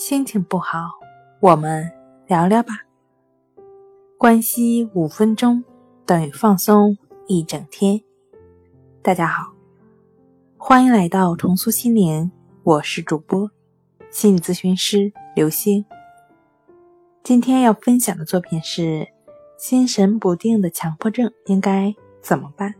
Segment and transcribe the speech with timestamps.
[0.00, 0.92] 心情不好，
[1.40, 1.86] 我们
[2.26, 2.72] 聊聊吧。
[4.16, 5.62] 关系五分钟
[6.06, 8.00] 等于放松一整天。
[9.02, 9.52] 大家好，
[10.56, 12.32] 欢迎来到重塑心灵，
[12.62, 13.50] 我是主播
[14.10, 15.84] 心理咨询师刘星。
[17.22, 19.06] 今天要分享的作品是：
[19.58, 22.74] 心神不定的强迫症应该怎么办？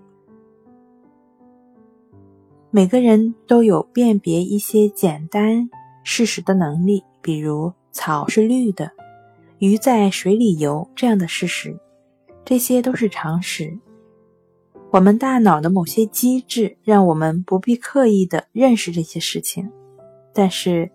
[2.70, 5.68] 每个人都有辨别一些简单
[6.02, 7.04] 事实的能力。
[7.22, 8.90] 比如草是绿的，
[9.58, 11.78] 鱼在水里游这样的事实，
[12.44, 13.78] 这些都是常识。
[14.90, 19.70] 我们大脑的某些机制让我们不必刻意的认识这些事情。
[20.32, 20.90] 但是，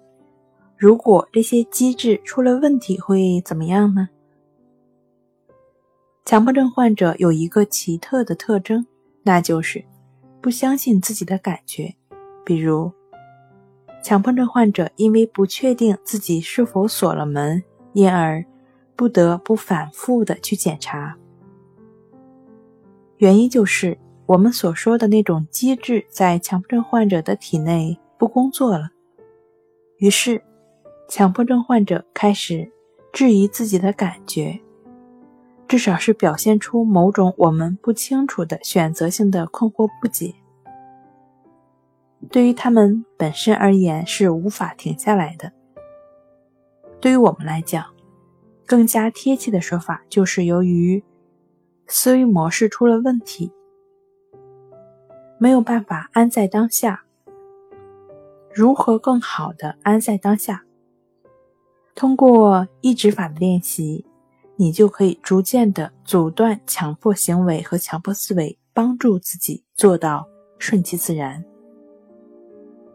[0.77, 4.09] 如果这些机制出了问题，会怎么样呢？
[6.25, 8.85] 强迫症患者有一个奇特的特征，
[9.23, 9.85] 那就是
[10.41, 11.95] 不相信自己的感觉，
[12.43, 12.91] 比如。
[14.05, 18.45] 强迫症患者因为不确定自己是否锁了门，因而
[18.95, 21.17] 不得不反复的去检查。
[23.17, 28.91] 原因就是我们所说的那种机制在强迫症患者的体内不工作了。
[29.97, 30.39] 于是，
[31.09, 32.71] 强迫症患者开始
[33.11, 34.59] 质疑自己的感觉，
[35.67, 40.35] 至少是表现出某种我们不清楚的选择性的困惑不解。
[42.29, 45.51] 对于他们本身而言是无法停下来的。
[46.99, 47.85] 对于我们来讲，
[48.65, 51.03] 更加贴切的说法就是由于
[51.87, 53.51] 思维模式出了问题，
[55.37, 57.03] 没有办法安在当下。
[58.51, 60.63] 如何更好的安在当下？
[61.93, 64.05] 通过抑制法的练习，
[64.55, 70.27] 你就可以逐渐的阻断强迫行为和强迫思维，帮助自己做到
[70.57, 71.43] 顺其自然。